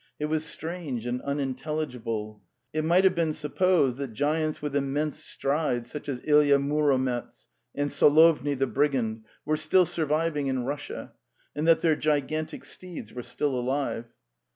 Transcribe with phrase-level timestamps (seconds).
[0.19, 2.41] It was strange and unintelligible.
[2.73, 7.49] It might have been sup posed that giants with immense strides, such as Ilya Muromets
[7.75, 11.11] and Solovy the Brigand, were still sur viving in Russia,
[11.55, 14.15] and that their gigantic steeds were still alive.